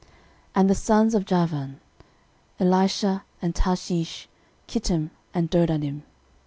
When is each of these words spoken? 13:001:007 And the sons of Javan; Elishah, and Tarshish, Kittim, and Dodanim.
13:001:007 0.01 0.09
And 0.55 0.69
the 0.71 0.73
sons 0.73 1.13
of 1.13 1.25
Javan; 1.25 1.79
Elishah, 2.59 3.21
and 3.39 3.53
Tarshish, 3.53 4.27
Kittim, 4.67 5.11
and 5.31 5.51
Dodanim. 5.51 6.01